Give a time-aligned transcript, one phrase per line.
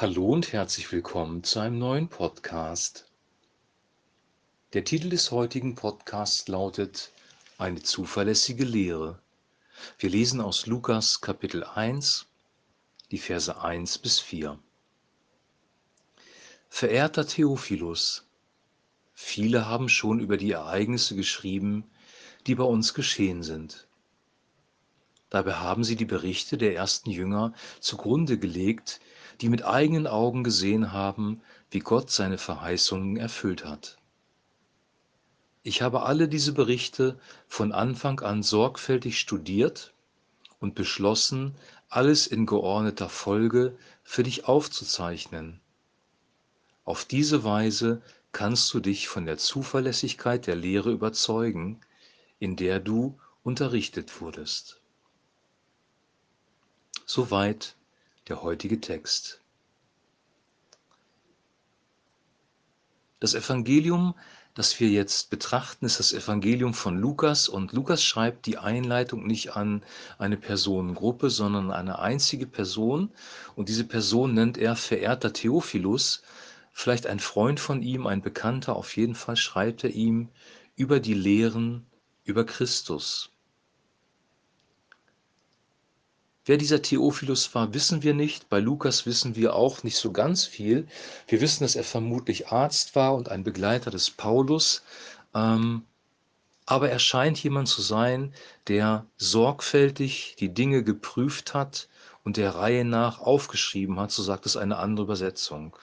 [0.00, 3.10] Hallo und herzlich willkommen zu einem neuen Podcast.
[4.72, 7.10] Der Titel des heutigen Podcasts lautet
[7.58, 9.18] Eine zuverlässige Lehre.
[9.98, 12.26] Wir lesen aus Lukas Kapitel 1,
[13.10, 14.60] die Verse 1 bis 4.
[16.68, 18.24] Verehrter Theophilus,
[19.14, 21.82] viele haben schon über die Ereignisse geschrieben,
[22.46, 23.87] die bei uns geschehen sind.
[25.30, 29.00] Dabei haben sie die Berichte der ersten Jünger zugrunde gelegt,
[29.40, 33.98] die mit eigenen Augen gesehen haben, wie Gott seine Verheißungen erfüllt hat.
[35.62, 39.92] Ich habe alle diese Berichte von Anfang an sorgfältig studiert
[40.60, 41.54] und beschlossen,
[41.90, 45.60] alles in geordneter Folge für dich aufzuzeichnen.
[46.84, 48.00] Auf diese Weise
[48.32, 51.80] kannst du dich von der Zuverlässigkeit der Lehre überzeugen,
[52.38, 54.80] in der du unterrichtet wurdest.
[57.10, 57.74] Soweit
[58.28, 59.40] der heutige Text.
[63.18, 64.14] Das Evangelium,
[64.52, 69.56] das wir jetzt betrachten, ist das Evangelium von Lukas und Lukas schreibt die Einleitung nicht
[69.56, 69.82] an
[70.18, 73.10] eine Personengruppe, sondern an eine einzige Person
[73.56, 76.22] und diese Person nennt er verehrter Theophilus,
[76.74, 80.28] vielleicht ein Freund von ihm, ein Bekannter, auf jeden Fall schreibt er ihm
[80.76, 81.86] über die Lehren
[82.24, 83.30] über Christus.
[86.48, 88.48] Wer dieser Theophilus war, wissen wir nicht.
[88.48, 90.88] Bei Lukas wissen wir auch nicht so ganz viel.
[91.26, 94.82] Wir wissen, dass er vermutlich Arzt war und ein Begleiter des Paulus.
[95.34, 95.82] Ähm,
[96.64, 98.32] aber er scheint jemand zu sein,
[98.66, 101.86] der sorgfältig die Dinge geprüft hat
[102.24, 105.76] und der Reihe nach aufgeschrieben hat, so sagt es eine andere Übersetzung.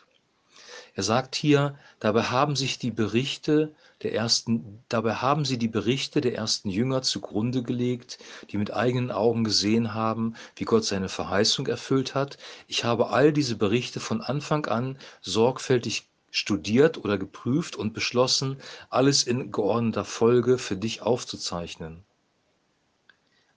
[0.98, 6.22] Er sagt hier, dabei haben sich die Berichte der ersten, dabei haben sie die Berichte
[6.22, 8.18] der ersten Jünger zugrunde gelegt,
[8.50, 12.38] die mit eigenen Augen gesehen haben, wie Gott seine Verheißung erfüllt hat.
[12.68, 18.58] Ich habe all diese Berichte von Anfang an sorgfältig studiert oder geprüft und beschlossen,
[18.90, 22.06] alles in geordneter Folge für dich aufzuzeichnen.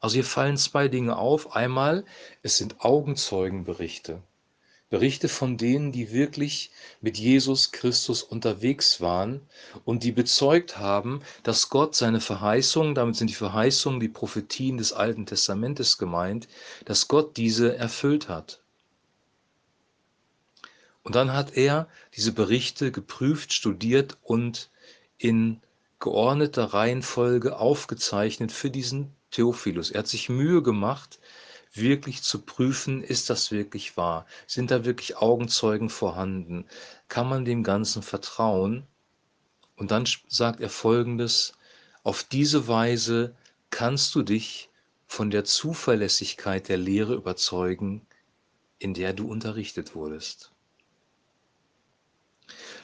[0.01, 1.55] Also hier fallen zwei Dinge auf.
[1.55, 2.05] Einmal,
[2.43, 4.23] es sind Augenzeugenberichte.
[4.91, 6.71] Berichte von denen, die wirklich
[7.03, 9.43] mit Jesus Christus unterwegs waren
[9.85, 14.95] und die bezeugt haben, dass Gott seine Verheißungen, damit sind die Verheißungen, die Prophetien des
[14.95, 16.49] Alten Testamentes gemeint,
[16.87, 18.61] dass Gott diese erfüllt hat.
[21.03, 24.71] Und dann hat er diese Berichte geprüft, studiert und
[25.19, 25.61] in
[26.01, 29.91] geordneter Reihenfolge aufgezeichnet für diesen Theophilus.
[29.91, 31.19] Er hat sich Mühe gemacht,
[31.75, 34.27] wirklich zu prüfen, ist das wirklich wahr?
[34.47, 36.67] Sind da wirklich Augenzeugen vorhanden?
[37.09, 38.87] Kann man dem Ganzen vertrauen?
[39.77, 41.53] Und dann sagt er folgendes,
[42.03, 43.35] auf diese Weise
[43.71, 44.71] kannst du dich
[45.07, 48.07] von der Zuverlässigkeit der Lehre überzeugen,
[48.79, 50.53] in der du unterrichtet wurdest.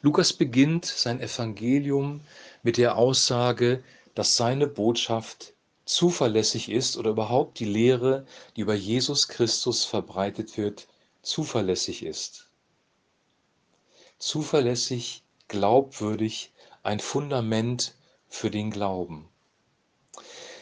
[0.03, 2.21] Lukas beginnt sein Evangelium
[2.63, 3.83] mit der Aussage,
[4.15, 5.54] dass seine Botschaft
[5.85, 10.89] zuverlässig ist oder überhaupt die Lehre, die über Jesus Christus verbreitet wird,
[11.23, 12.49] zuverlässig ist.
[14.19, 16.53] Zuverlässig, glaubwürdig,
[16.83, 17.95] ein Fundament
[18.29, 19.29] für den Glauben.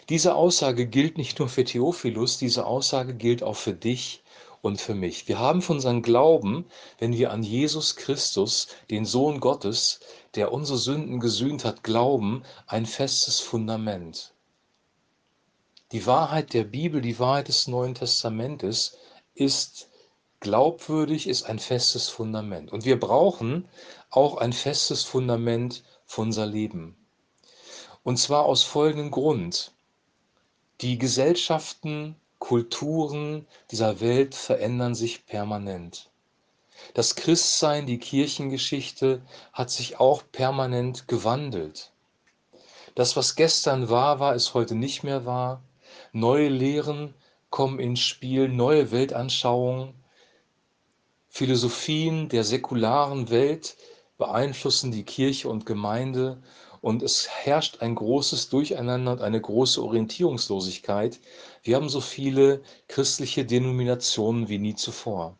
[0.08, 4.22] Diese Aussage gilt nicht nur für Theophilus, diese Aussage gilt auch für dich
[4.60, 5.28] und für mich.
[5.28, 6.66] Wir haben von unserem Glauben,
[6.98, 10.00] wenn wir an Jesus Christus, den Sohn Gottes,
[10.34, 14.32] der unsere Sünden gesühnt hat, glauben, ein festes Fundament.
[15.92, 18.96] Die Wahrheit der Bibel, die Wahrheit des Neuen Testamentes
[19.34, 19.90] ist
[20.40, 22.72] glaubwürdig, ist ein festes Fundament.
[22.72, 23.68] Und wir brauchen
[24.08, 26.96] auch ein festes Fundament für unser Leben.
[28.02, 29.72] Und zwar aus folgendem Grund.
[30.80, 36.08] Die Gesellschaften, Kulturen dieser Welt verändern sich permanent.
[36.94, 39.20] Das Christsein, die Kirchengeschichte
[39.52, 41.92] hat sich auch permanent gewandelt.
[42.94, 45.62] Das, was gestern wahr war, ist heute nicht mehr wahr.
[46.12, 47.14] Neue Lehren
[47.50, 49.94] kommen ins Spiel, neue Weltanschauungen,
[51.28, 53.76] Philosophien der säkularen Welt
[54.18, 56.42] beeinflussen die Kirche und Gemeinde
[56.82, 61.20] und es herrscht ein großes Durcheinander und eine große Orientierungslosigkeit.
[61.62, 65.38] Wir haben so viele christliche Denominationen wie nie zuvor.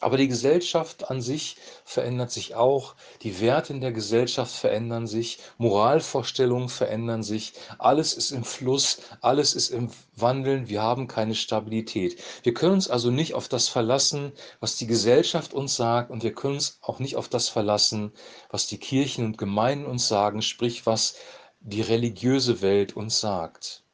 [0.00, 5.38] Aber die Gesellschaft an sich verändert sich auch, die Werte in der Gesellschaft verändern sich,
[5.58, 12.18] Moralvorstellungen verändern sich, alles ist im Fluss, alles ist im Wandeln, wir haben keine Stabilität.
[12.42, 16.10] Wir können uns also nicht auf das verlassen, was die Gesellschaft uns sagt.
[16.10, 18.12] Und wir können uns auch nicht auf das verlassen,
[18.50, 21.14] was die Kirchen und Gemeinden uns sagen, sprich was
[21.60, 23.84] die religiöse Welt uns sagt.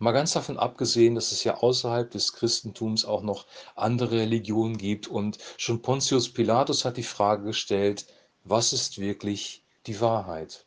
[0.00, 5.06] Mal ganz davon abgesehen, dass es ja außerhalb des Christentums auch noch andere Religionen gibt
[5.06, 8.06] und schon Pontius Pilatus hat die Frage gestellt,
[8.42, 10.66] was ist wirklich die Wahrheit?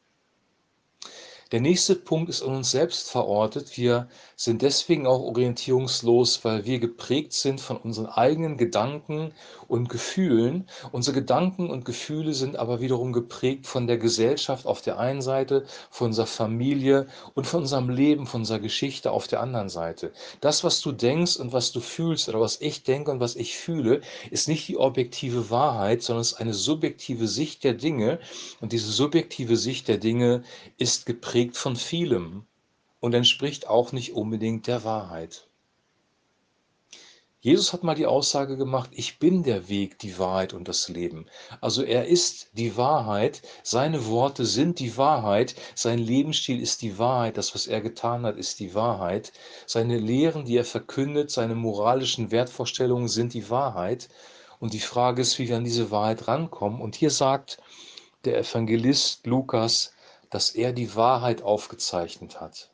[1.51, 3.77] Der nächste Punkt ist an uns selbst verortet.
[3.77, 9.33] Wir sind deswegen auch orientierungslos, weil wir geprägt sind von unseren eigenen Gedanken
[9.67, 10.67] und Gefühlen.
[10.91, 15.65] Unsere Gedanken und Gefühle sind aber wiederum geprägt von der Gesellschaft auf der einen Seite,
[15.91, 20.11] von unserer Familie und von unserem Leben, von unserer Geschichte auf der anderen Seite.
[20.41, 23.57] Das, was du denkst und was du fühlst oder was ich denke und was ich
[23.57, 24.01] fühle,
[24.31, 28.19] ist nicht die objektive Wahrheit, sondern es ist eine subjektive Sicht der Dinge.
[28.59, 30.43] Und diese subjektive Sicht der Dinge
[30.77, 32.45] ist geprägt geprägt von vielem
[33.01, 35.47] und entspricht auch nicht unbedingt der Wahrheit.
[37.41, 41.25] Jesus hat mal die Aussage gemacht, ich bin der Weg, die Wahrheit und das Leben.
[41.59, 47.35] Also er ist die Wahrheit, seine Worte sind die Wahrheit, sein Lebensstil ist die Wahrheit,
[47.35, 49.33] das, was er getan hat, ist die Wahrheit,
[49.65, 54.07] seine Lehren, die er verkündet, seine moralischen Wertvorstellungen sind die Wahrheit.
[54.61, 56.79] Und die Frage ist, wie wir an diese Wahrheit rankommen.
[56.79, 57.57] Und hier sagt
[58.23, 59.92] der Evangelist Lukas,
[60.33, 62.71] dass er die Wahrheit aufgezeichnet hat,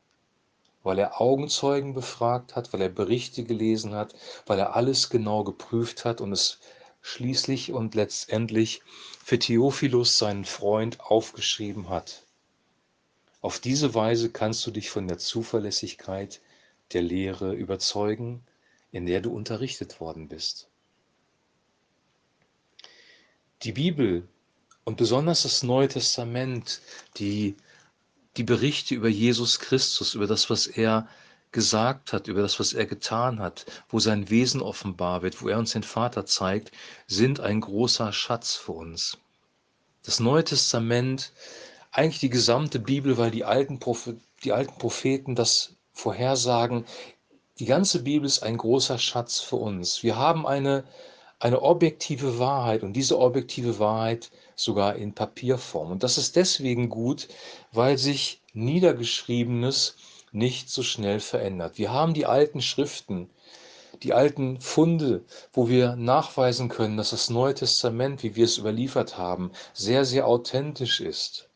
[0.82, 4.16] weil er Augenzeugen befragt hat, weil er Berichte gelesen hat,
[4.46, 6.60] weil er alles genau geprüft hat und es
[7.02, 8.82] schließlich und letztendlich
[9.22, 12.24] für Theophilus, seinen Freund, aufgeschrieben hat.
[13.42, 16.40] Auf diese Weise kannst du dich von der Zuverlässigkeit
[16.94, 18.42] der Lehre überzeugen,
[18.94, 20.70] in der du unterrichtet worden bist.
[23.64, 24.30] Die Bibel
[24.90, 26.82] und besonders das Neue Testament,
[27.18, 27.56] die,
[28.38, 31.08] die Berichte über Jesus Christus, über das, was er
[31.52, 35.60] gesagt hat, über das, was er getan hat, wo sein Wesen offenbar wird, wo er
[35.60, 36.72] uns den Vater zeigt,
[37.06, 39.20] sind ein großer Schatz für uns.
[40.02, 41.34] Das Neue Testament,
[41.92, 43.80] eigentlich die gesamte Bibel, weil die alten,
[44.44, 46.84] die alten Propheten das vorhersagen,
[47.60, 50.02] die ganze Bibel ist ein großer Schatz für uns.
[50.02, 50.84] Wir haben eine,
[51.40, 55.92] eine objektive Wahrheit und diese objektive Wahrheit sogar in Papierform.
[55.92, 57.30] Und das ist deswegen gut,
[57.72, 59.96] weil sich Niedergeschriebenes
[60.32, 61.78] nicht so schnell verändert.
[61.78, 63.30] Wir haben die alten Schriften,
[64.04, 69.18] die alten Funde, wo wir nachweisen können, dass das Neue Testament, wie wir es überliefert
[69.18, 71.50] haben, sehr, sehr authentisch ist.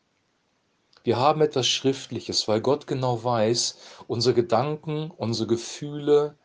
[1.04, 3.76] Wir haben etwas Schriftliches, weil Gott genau weiß,
[4.06, 6.36] unsere Gedanken, unsere Gefühle,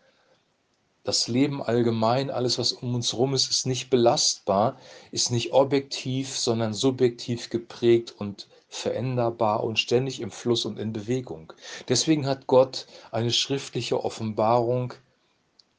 [1.04, 4.78] das Leben allgemein, alles, was um uns herum ist, ist nicht belastbar,
[5.12, 11.54] ist nicht objektiv, sondern subjektiv geprägt und veränderbar und ständig im Fluss und in Bewegung.
[11.88, 14.94] Deswegen hat Gott eine schriftliche Offenbarung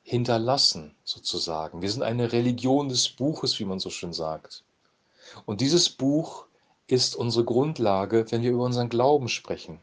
[0.02, 1.82] hinterlassen, sozusagen.
[1.82, 4.64] Wir sind eine Religion des Buches, wie man so schön sagt.
[5.46, 6.46] Und dieses Buch
[6.88, 9.78] ist unsere Grundlage, wenn wir über unseren Glauben sprechen.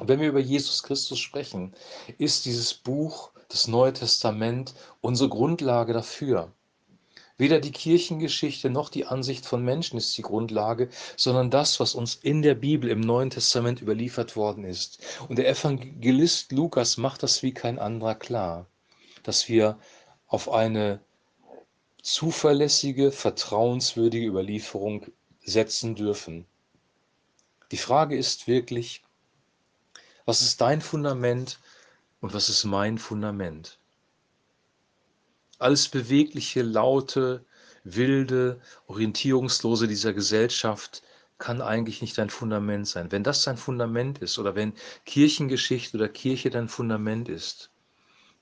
[0.00, 1.74] Und wenn wir über Jesus Christus sprechen,
[2.18, 6.52] ist dieses Buch das Neue Testament unsere Grundlage dafür.
[7.36, 12.14] Weder die Kirchengeschichte noch die Ansicht von Menschen ist die Grundlage, sondern das, was uns
[12.14, 15.02] in der Bibel im Neuen Testament überliefert worden ist.
[15.28, 18.66] Und der Evangelist Lukas macht das wie kein anderer klar,
[19.22, 19.78] dass wir
[20.26, 21.00] auf eine
[22.02, 25.06] zuverlässige, vertrauenswürdige Überlieferung
[25.42, 26.46] setzen dürfen.
[27.72, 29.02] Die Frage ist wirklich,
[30.26, 31.58] was ist dein Fundament
[32.20, 33.78] und was ist mein Fundament?
[35.58, 37.44] Alles bewegliche, laute,
[37.84, 41.02] wilde, orientierungslose dieser Gesellschaft
[41.38, 43.10] kann eigentlich nicht dein Fundament sein.
[43.10, 44.74] Wenn das dein Fundament ist oder wenn
[45.06, 47.70] Kirchengeschichte oder Kirche dein Fundament ist,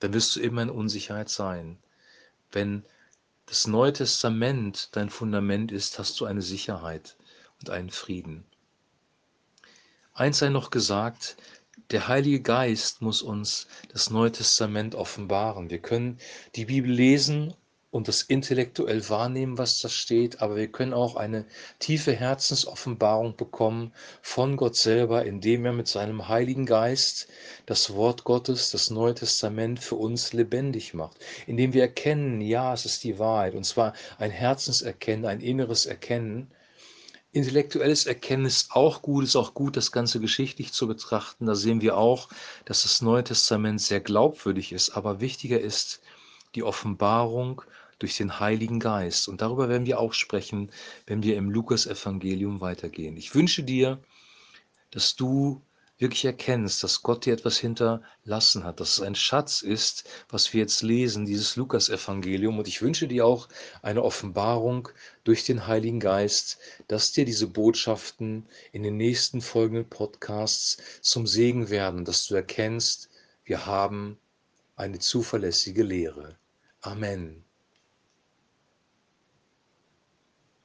[0.00, 1.78] dann wirst du immer in Unsicherheit sein.
[2.50, 2.84] Wenn
[3.46, 7.16] das Neue Testament dein Fundament ist, hast du eine Sicherheit
[7.60, 8.44] und einen Frieden.
[10.12, 11.36] Eins sei noch gesagt,
[11.90, 15.70] der Heilige Geist muss uns das Neue Testament offenbaren.
[15.70, 16.18] Wir können
[16.54, 17.54] die Bibel lesen
[17.90, 21.46] und das intellektuell wahrnehmen, was da steht, aber wir können auch eine
[21.78, 27.28] tiefe Herzensoffenbarung bekommen von Gott selber, indem er mit seinem Heiligen Geist
[27.64, 31.16] das Wort Gottes, das Neue Testament für uns lebendig macht,
[31.46, 36.50] indem wir erkennen, ja, es ist die Wahrheit, und zwar ein Herzenserkennen, ein inneres Erkennen,
[37.32, 41.46] Intellektuelles Erkennen ist auch gut, ist auch gut, das Ganze geschichtlich zu betrachten.
[41.46, 42.28] Da sehen wir auch,
[42.64, 46.00] dass das Neue Testament sehr glaubwürdig ist, aber wichtiger ist
[46.54, 47.62] die Offenbarung
[47.98, 49.28] durch den Heiligen Geist.
[49.28, 50.70] Und darüber werden wir auch sprechen,
[51.06, 53.16] wenn wir im Lukas-Evangelium weitergehen.
[53.16, 53.98] Ich wünsche dir,
[54.90, 55.60] dass du
[55.98, 60.60] wirklich erkennst, dass Gott dir etwas hinterlassen hat, dass es ein Schatz ist, was wir
[60.60, 62.58] jetzt lesen, dieses Lukas-Evangelium.
[62.58, 63.48] Und ich wünsche dir auch
[63.82, 64.88] eine Offenbarung
[65.24, 71.68] durch den Heiligen Geist, dass dir diese Botschaften in den nächsten folgenden Podcasts zum Segen
[71.68, 73.10] werden, dass du erkennst,
[73.44, 74.18] wir haben
[74.76, 76.38] eine zuverlässige Lehre.
[76.80, 77.47] Amen.